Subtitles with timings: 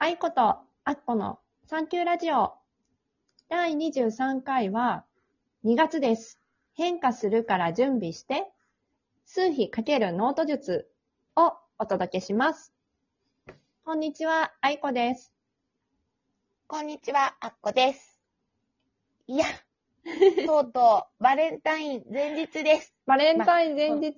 [0.00, 0.42] 愛子と
[0.84, 2.52] アッコのサンキューラジオ。
[3.48, 5.04] 第23回は
[5.64, 6.38] 2月です。
[6.74, 8.46] 変化するから準備して、
[9.26, 10.88] 数秘×ノート術
[11.34, 12.72] をお届けします。
[13.84, 15.32] こんにちは、愛子です。
[16.68, 18.20] こんにちは、あっこです。
[19.26, 19.46] いや、
[20.46, 22.94] とうとう、バレンタイン前日です。
[23.04, 24.14] バレンタイン前日。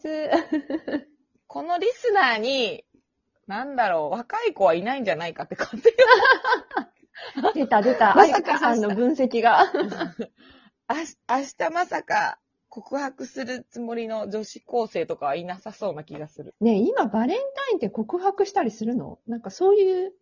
[1.47, 2.85] このリスナーに、
[3.51, 5.85] なんだろう、若い子はいないんじゃないかって感じ。
[7.54, 8.59] 出た出た、まさか。
[8.59, 9.71] さんの分析が。
[10.89, 10.96] 明
[11.59, 16.54] 日まさか告白するつもりの女子高生とかはいなさそうな気がする。
[16.61, 19.18] ねえ今バレンタインって告白したりするの？
[19.26, 20.12] なんかそういう、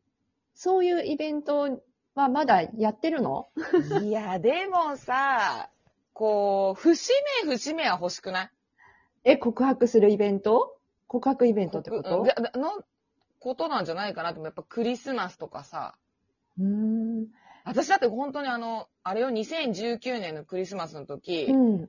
[0.54, 1.82] そういうイベント
[2.14, 3.50] はまだやってるの？
[4.02, 5.68] いや、でもさ、
[6.14, 7.12] こう、節
[7.44, 8.50] 目節目は欲しくない？
[9.24, 10.74] え、告白するイベント？
[11.06, 12.24] 告白イベントってこと？
[12.58, 12.82] の
[13.38, 15.96] ことなんじゃないかなって、やっぱクリスマスとかさ、
[16.58, 17.26] うーん。
[17.64, 21.88] 私だって本当にあの、あれよ、2019年のクリスマスの時、うん。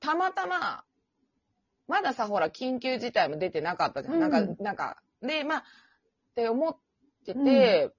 [0.00, 0.84] たまたま、
[1.88, 4.20] まださ、ほら、緊急事態も出てなかったじゃん。
[4.20, 5.62] なんかうん、なんか、で、まあ、っ
[6.34, 6.76] て思っ
[7.24, 7.90] てて、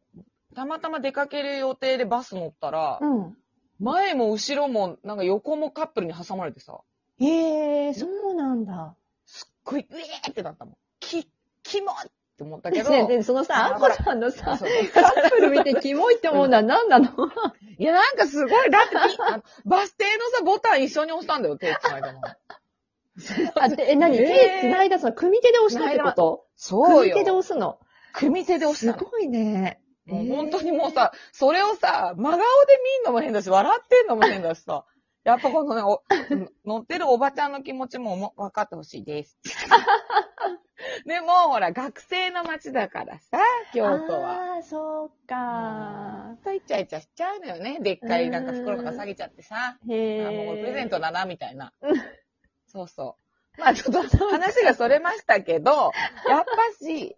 [0.56, 3.38] たまたま出かける予定でバス乗ったら、うん。
[3.80, 6.80] 前も後ろも、なんか横もカップルに挟まれてさ、
[7.20, 8.96] へえ、そうなんだ。
[9.26, 10.78] すっごい、うえーってなったもん。
[11.00, 11.30] き、
[11.64, 11.94] キモい
[12.38, 17.10] って思ったけど、 ねそのさ、あんこあほらさんのさ、カップル見てキモいって思うのは何なの？
[17.80, 18.96] いや、なんかすごい、だって
[19.66, 22.22] バス停のさ、ボタン一緒に押したんだよ、手繋いだの。
[23.56, 24.18] あ、でえ、何？
[24.18, 26.46] えー手繋いだその組手で押したってこと？
[26.56, 27.38] そう組手でよ。
[27.38, 27.80] 押すの？
[28.14, 29.00] 組手で押したの。
[29.00, 29.82] すごいね。
[30.06, 32.44] もう本当にもうさ、それをさ、真顔で
[33.00, 34.86] 見んのも変だし、笑ってんのも変だしさ、
[35.24, 36.04] やっぱこのね、お
[36.66, 39.38] 乗ってるおばちゃんの気持ちもも分かってほしいです。
[41.06, 43.40] でも、ほら、学生の街だからさ、
[43.74, 44.54] 京都は。
[44.56, 46.36] ああ、そうか。
[46.44, 47.80] とイチャイチャしちゃうのよね。
[47.82, 49.78] でっかいなんか袋とか下げちゃってさ。
[49.88, 50.26] へえ。
[50.26, 52.02] あ、もうプレゼントだな、みたいなうん。
[52.68, 53.18] そうそ
[53.58, 53.62] う。
[53.62, 55.92] まあちょっと 話がそれましたけど、
[56.30, 57.18] やっぱし、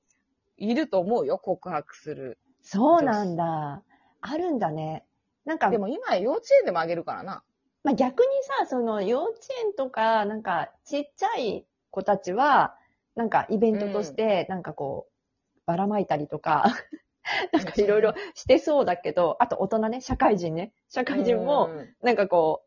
[0.58, 2.38] いると思うよ、告白する。
[2.62, 3.84] そうなんだ。
[4.22, 5.06] あるんだね。
[5.46, 7.44] なんか、でも今幼稚園でもあげるからな。
[7.84, 8.28] まあ、逆に
[8.60, 12.76] さ、その幼稚園とか、なんかちっちゃい子たちは、
[13.20, 16.74] なんかイベントとして、なんかこう、ばらまいたりとか、
[17.52, 22.64] なんかいろいろしてそうだけど、あと大人ね、社会人ね、社会人も、うんなんかこ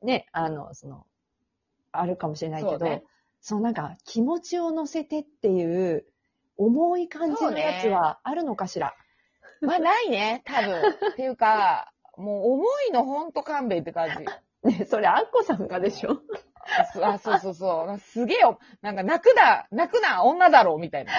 [0.00, 1.06] う、ね、あの、その、
[1.92, 2.78] あるかもしれないけど、
[3.40, 6.04] そうねなんか気持ちを乗せてっていう、
[6.56, 8.96] 重い感じのやつはあるのかしら？
[9.60, 10.82] まあないね、多分。
[11.12, 14.08] っていうか、もう思いのほんと勘弁って感
[14.64, 14.68] じ。
[14.78, 16.20] ね、それあっこさんがでしょ
[17.02, 17.98] あ、そうそうそう。
[17.98, 18.58] すげえよ。
[18.80, 21.12] なんか泣くだ、泣くな、女だろ、みたいな。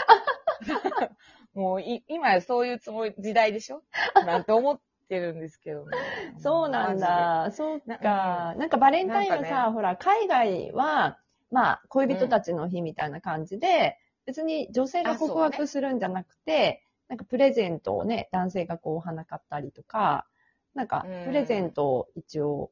[1.53, 3.83] もうい、今やそういうつもり、時代でしょ？
[4.25, 5.97] なんて思ってるんですけどね。
[6.39, 7.51] そうなんだ。
[7.51, 8.55] そうなか。
[8.57, 11.19] なんかバレンタインはなんさ、ほら、海外は、
[11.51, 20.25] まあ、恋人たちの日みたいな感じで、別に女性が告白するんじゃなくて、なんかプレゼントをね、男性がこう、お花買ったりとか、
[20.73, 22.71] なんかうん、プレゼントを一応、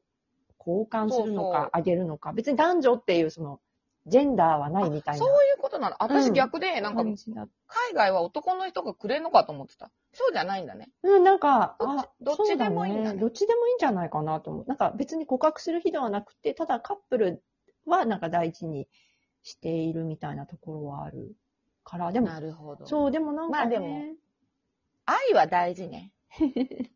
[0.66, 3.60] 交換するのか、あげるのか、別に男女っていう、その、
[4.06, 5.96] ジェンダーはないみたいなそういうことなの。
[6.00, 7.02] うん私逆で、なんか。
[7.02, 7.16] 海
[7.94, 9.90] 外は男の人がくれんのかと思ってた。
[10.12, 10.90] そうじゃないんだね。
[11.02, 14.64] うん、なんか、どっちあどっちでもいいんだどっちでもいいんじゃないかなと思う。
[14.66, 17.42] なんか別に告白する日ではなくて、ただカップル
[17.86, 18.88] はなんか大事に
[19.42, 21.36] しているみたいなところはある
[21.84, 22.86] から、でも、なるほど。
[22.86, 24.02] そう、でもなんか、ね、まあでも
[25.06, 26.12] 愛は大事ね。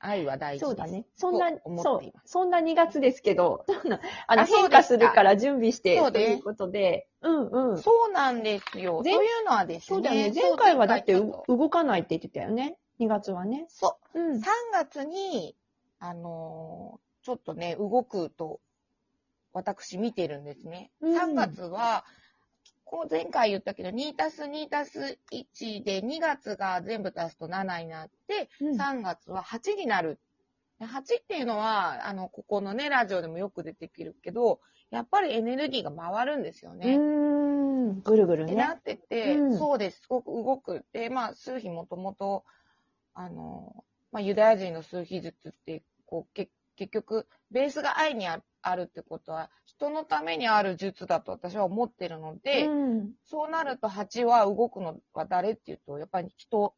[0.00, 0.68] 愛は大事です。
[0.70, 1.06] そうだね。
[1.14, 1.50] そんな
[1.82, 3.64] そうそんな2月ですけど、
[4.26, 7.76] あの、変化するから準備して、ということで、うんうん。
[7.76, 9.02] そそうなんですよ。
[9.04, 9.98] 前というのはですね。
[9.98, 10.32] うだよね。
[10.34, 12.78] 前回はだって動かないって言ってたよね。
[12.98, 13.64] 2月はね。
[13.64, 14.20] とそう。
[14.20, 14.42] うん3。
[14.72, 15.56] 月に、
[15.98, 18.60] あのーちょっとね、動くと、
[19.52, 20.90] 私見てるんですね。
[21.00, 22.04] うん3月は、
[22.90, 30.18] こう前回言ったけど、2たす2たす1で、2月が全部足すと7になって、うん3月は8になる。
[30.80, 34.58] で8っていうのは、あの、ここのね、ラジオでもよく出てくるけど、
[34.90, 36.98] やっぱりエネルギーが回るんですようね。
[38.02, 38.56] ぐるぐるね。
[38.56, 40.00] なってて、うんそうです。
[40.00, 40.84] すごく動く。
[40.92, 42.44] で、まあ、数比もともと、
[43.14, 53.12] あの、まあ、ユダヤ人の数比術って、こう、け結局、ベースが愛にああるってことは、人のためにある術だと私は思ってるので、うん。
[53.24, 56.74] そうなると8は動くのは誰っていうと、やっぱり人、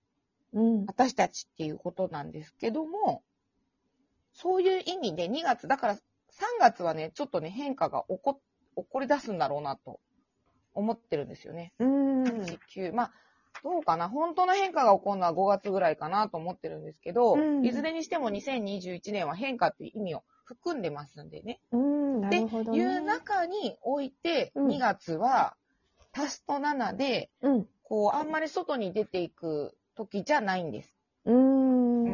[0.52, 0.86] うん。
[0.86, 3.22] 私たちっていうことなんですけども、
[4.32, 6.00] そういう意味で2月、だから3
[6.60, 8.40] 月はね、ちょっとね、変化が起こ、
[8.76, 10.00] 起こり出すんだろうなと
[10.74, 11.72] 思ってるんですよね。
[11.78, 12.22] うん。
[12.22, 12.94] 8、9。
[12.94, 13.12] まあ、
[13.62, 21.60] どうかな本当の変化が起こるのは5月ぐらいかなと思ってるんですけど、うんいずれにしても2021年は変化っていう意味を含んでますんでね。
[21.70, 22.78] うん、なで、るほど、ね。
[22.78, 25.56] いう中において、うん2月は
[26.12, 27.68] 足すと7で、うん。
[27.82, 30.94] こう、あんまり外に出ていく時じゃないんです。
[31.24, 32.06] うーん。
[32.06, 32.10] う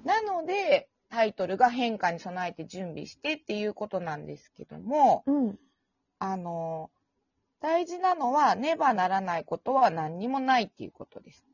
[0.00, 0.02] ん。
[0.04, 5.58] なので、タイトルが変化に備えて準備してっていうことなんですけども、うん。
[6.18, 6.90] あの、
[7.60, 11.44] 大事なのは、ねばならないことは何にもないっていうことです。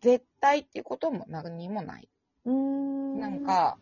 [0.00, 2.08] 絶対っていうことも何にもない。
[2.44, 3.18] うーん。
[3.18, 3.78] なん、か、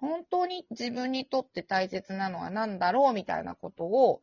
[0.00, 4.22] 本当に自分にとって大切なのは何だろうみたいなことを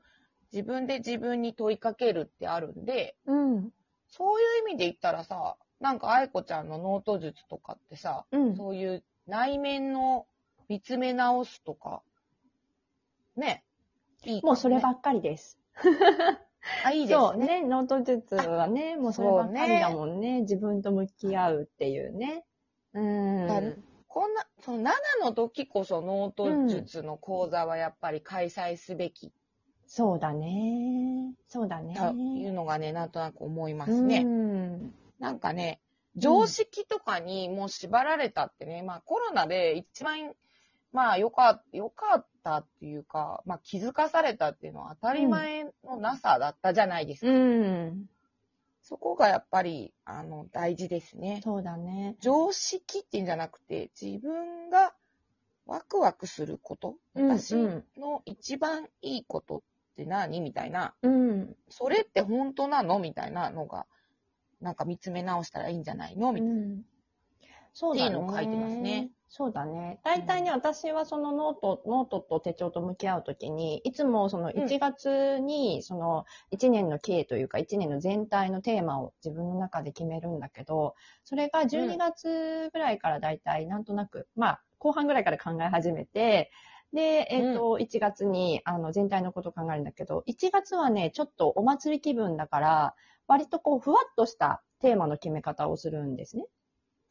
[0.54, 3.72] 自分で自分に問いかけるってあるんで、うん。
[4.07, 8.56] そういう意味で言ったらさ、なんか愛子ちゃんのノート術とかってさ、うん。
[8.56, 10.27] そういう内面の
[10.69, 12.01] 見つめ直すとか、
[13.36, 13.63] ね。
[14.24, 15.60] いいかもうそれねばっかりです。
[16.86, 17.19] あ、いいですね。
[17.19, 17.62] そうね。
[17.63, 20.42] ノート術はね、もうそればっかりだもんね。
[20.42, 22.45] 自分と向き合うっていうね。
[22.94, 23.83] うん。
[24.15, 24.94] こんな、その7
[25.25, 29.33] の時こそノート術の講座はやっぱり開催すべき
[29.88, 31.33] そうだね。
[31.50, 31.95] そうだね。
[31.95, 34.21] というのがね、なんとなく思いますね。
[34.25, 34.94] うん。
[35.19, 35.81] なんかね、
[36.15, 40.31] 常識とかにもう縛られたってね、まあコロナで一番、
[40.94, 47.31] まあよかよかったっていうか、まあ気づかされたっていうのは当たり前のなさだったじゃないですか。
[47.31, 48.06] うん。
[48.88, 51.42] そこがやっぱり、あの、大事ですね。
[51.44, 52.18] そうだね。
[52.20, 54.94] 常識っていうんじゃなくて、自分が
[55.66, 57.56] ワクワクすること、うん私
[57.98, 59.62] の一番いいことっ
[59.98, 61.56] て何みたいな、うん。
[61.68, 63.88] それって本当なのみたいなのが、
[64.62, 66.54] なんか見つめ直したらいいんじゃないのみたいな。
[66.54, 66.86] うん
[67.75, 68.07] そうだね。
[68.07, 69.12] っていうのを書いてますね。
[69.27, 70.00] そうだね。
[70.06, 76.24] 大体ね、私はそのノート、ノートと手帳と向き合うときに、いつもその1月に、その
[76.54, 80.95] 1年の経営というか、1年の全体のテーマを自分の中で決めるんだけど、
[81.25, 86.51] それが12月ぐらいから大体なんとなく、まあ、後半ぐらいから考え始めて、
[86.94, 92.95] で、えっ、と、1月に、あの、全体のことを考えるんだけど、1月はね、ちょっとお祭り気分だから、
[93.27, 96.45] 割とこう、ふわっとしたテーマの決め方をするんですね。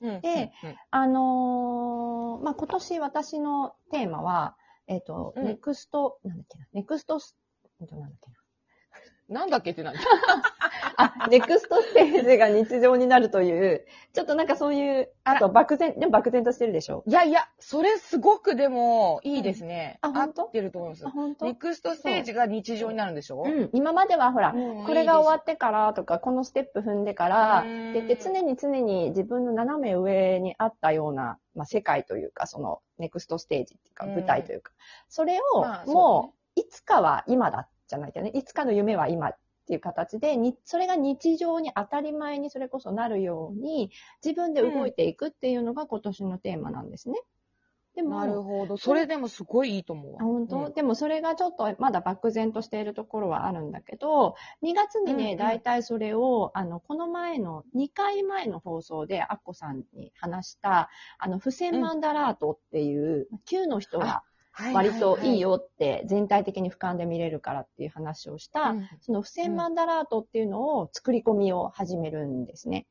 [0.04, 4.56] うんで、うんあのーまあ、今年私のテーマは、
[4.86, 5.44] えっ、と、うん。
[5.44, 7.36] ネクスト、なんだっけな、ネクストス、
[7.80, 9.40] えっとなんだっけな。
[9.40, 9.96] なんだっけって何
[10.96, 17.02] あ、ネクストステージが日常になるという、ちょっとなんかそういう、あと漠然、でも漠然としてるでしょ？
[17.06, 19.98] いやいや、それすごくでもいいですね。
[20.02, 20.10] うん。
[20.10, 20.42] あ本当？
[20.42, 21.06] 合ってると思います。
[21.06, 21.10] あ、。
[21.10, 21.46] 本当？
[21.46, 23.42] ネクストステージが日常になるんでしょ？
[23.44, 23.48] う。
[23.48, 27.92] ん、今まではほら、うんこれが終わってからとか、このステップ踏んでから、っうん。
[27.92, 34.14] て言って常に常に自分の斜め上にあったような、まあ、世界というか、そのネクストステージっていうか、うん。
[34.14, 34.72] 舞台というか、
[35.08, 39.32] それをもう、いつかは今だじゃないけどね、いつかの夢は今
[39.64, 43.90] っていう形で、にそれが日常に当たり前にそれこそなるように、
[44.22, 47.19] 自分で動いていくっていうのが今年のテーマなんですね。
[47.94, 48.76] でも、なるほど。
[48.76, 50.19] それでもすごいいいと思うわ。
[50.20, 64.25] あ本当、うんでもそれがちょっとまだ漠然としているところはあるんだけど、2月にね、うんうん大体それを、あの、この前の、2回前の放送でアッコさんに話した、あの、付箋マンダラートっていう、9の人が
[64.72, 72.86] 割といいよって全体的に俯瞰で見れるからっていう話をした、うんその付箋マンダラートっていうのを作り込みを始めるんですね。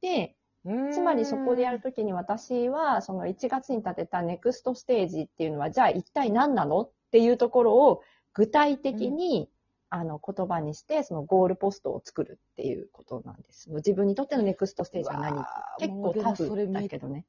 [0.00, 8.02] で、うんつまりそこでやるときに私は、その1月に立てたネクストステージっていうのは、じゃあ一体何なのっていうところを
[8.34, 9.48] 具体的に、
[9.90, 13.70] あの言葉にして、そのゴールポストを作るっていうことなんです。
[13.70, 15.44] 自分にとってのネクストステージは何
[15.78, 17.24] 結構タフめだけどね。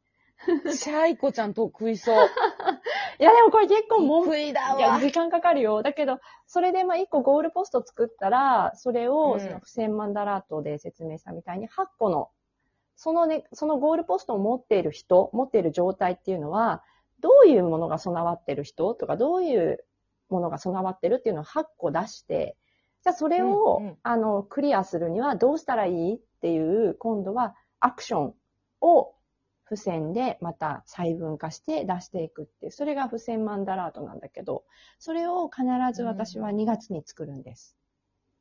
[0.74, 2.16] シャイコちゃん得意そう。
[3.20, 5.00] いやでもこれ結構もんいや、わ。
[5.02, 5.84] 時間かかるよ。
[5.84, 12.30] だけど、それでまあ一個ゴールポスト作ったら、それうんをその付箋マンダラートで説明したみたいに、8個の、
[12.96, 16.82] そのね、そのゴールポストを持っている人、持っている状態っていうのは、
[17.20, 18.94] どういうものが備わってる人？
[18.94, 19.84] とか、どういう
[20.30, 22.56] ものが備わってるっていうのを8個出して、
[23.04, 26.16] じゃあそれを、うんうんあの、クリアするにはどうしたらいい？
[26.16, 28.34] っていう、今度はアクション
[28.80, 29.14] を
[29.70, 34.64] 付箋でまた細分化して出していくってそれが付箋マンダラートなんだけど、
[34.98, 37.78] それを必ず私は2月に作るんです。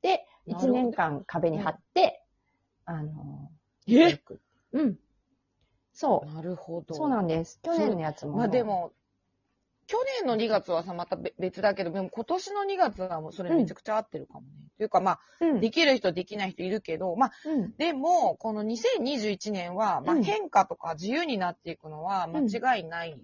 [0.01, 2.25] で、なるほど1年間壁に貼って、
[2.87, 3.51] あの、
[3.87, 4.19] え？
[4.73, 4.99] うん。
[5.93, 6.85] そなるほう。
[6.87, 6.95] ど。
[6.95, 7.61] そうなんです。
[7.63, 8.39] 去年のやつも。
[8.39, 8.93] まあで、も、
[9.89, 14.47] 去年の2月はさ、またべ別だけど、でも今年の2月はもうそれめちゃくちゃ合ってるかもね。
[14.77, 15.61] というかまあ、うん。
[15.61, 17.75] できる人できない人いるけど、まあ、うん。
[17.79, 22.41] でも、この2021年は、まあうん変化とか自由になっていくのは間
[22.77, 23.19] 違いない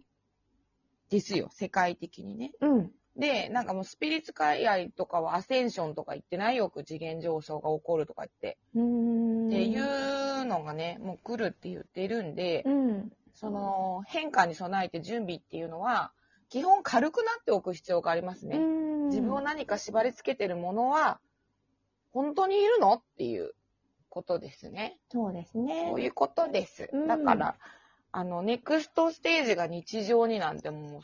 [1.11, 2.53] ですよ、世界的にね。
[2.63, 2.91] うん。
[3.15, 8.59] で、なんかもうスピリッツ界隈とかはアセンションとか言ってないよく次元上昇が起こるとか言って。
[8.71, 13.13] っていうのがね、もう来るって言ってるんで、うん。
[13.35, 16.13] その変化に備えて準備っていうのは、
[16.55, 18.59] 基本軽くなっておく必要がありますね。
[18.59, 21.19] うん自分を何か縛り付けてるものは、
[22.13, 23.55] 本当にいるのっていう
[24.09, 24.97] ことですね。
[25.11, 25.89] そうですね。
[25.91, 26.89] そういうことです。
[26.93, 27.57] うんだから、
[28.13, 31.03] あの、ネクストステージが日常になんても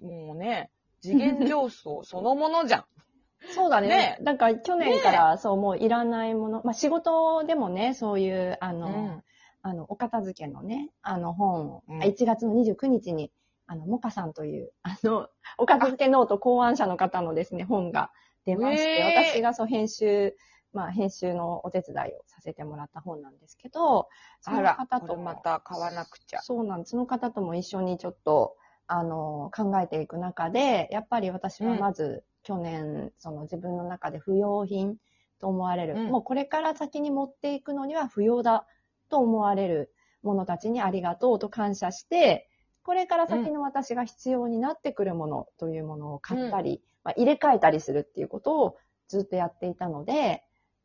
[0.00, 2.84] う、もうね、次元上昇そのものじゃん。
[3.52, 3.88] そうだね。
[3.88, 9.24] ねだから去年からそうもういらないもの、まあ仕事でもね、そういう、あの、うん
[9.62, 13.32] あの、お片付けのね、あの本を、うん1月の29日に、
[13.70, 18.10] あの、モカさんという、あの、お片付けノート考案者の方のですね、本が
[18.44, 20.34] 出まして、私がそう編集、
[20.72, 24.08] まあ編集のお手伝いをさせてもらった本なんですけど、
[24.40, 26.40] その方とれまた買わなくちゃ。
[26.40, 26.90] そうなんです。
[26.90, 28.56] その方とも一緒にちょっと、
[28.88, 34.96] あの、考えていく中で、やっぱり私はまず、去年、その自分の中で不要品
[35.38, 38.66] と思われる、うんもうこれから先に持っていくのには不要だ
[39.10, 42.49] と思われるものたちにありがとうと感謝して、
[42.82, 48.76] これから先の私が必要になってくるものというものを買ったり、まあ、入れ替えたりするっていうことを
[49.08, 50.42] ずっとやっていたので、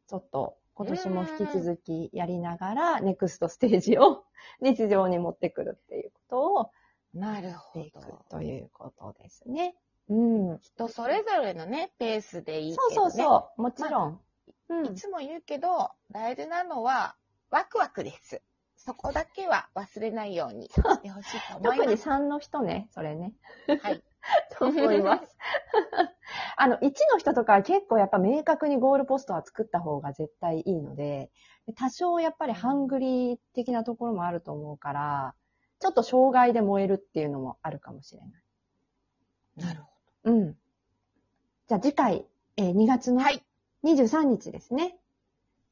[0.08, 4.26] ちょっと今年も引き続きやりながら、ネクストステージを
[4.62, 6.72] 日常に持ってくるっていうことを
[7.14, 8.26] なるやっていくほど。
[8.30, 9.76] ということですね。
[10.10, 10.60] うん。
[10.60, 13.12] 人それぞれのね、ペースでいいけそうど、ね。
[13.12, 13.62] そうそう。
[13.62, 14.22] もちろん。
[14.68, 17.16] うんいつも言うけど、大事なのは、
[17.52, 18.42] ワクワクです。
[18.86, 22.08] そこだけは忘れないようにしてほしいと思い特にます。
[22.08, 23.34] 3の人ね、それね。
[23.82, 24.04] はい。
[24.58, 25.38] と思います。
[26.58, 31.32] あの、1の人とかは結構やっぱ明確にゴールポストは作った方が絶対いいので、
[31.76, 35.36] 多少やっぱりハングリー的なところもあると思うから、
[35.80, 38.32] ちょっと障害で燃えるっていうのもあるかもしれない。
[39.58, 39.90] なるほ
[40.26, 40.54] うん。
[41.68, 42.28] じゃあ次回、
[42.58, 43.18] えー2月ど。
[43.18, 43.44] のはい。
[43.84, 45.00] 23日ですね。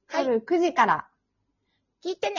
[0.07, 1.07] はい夜9時から
[2.03, 2.31] 聞いてね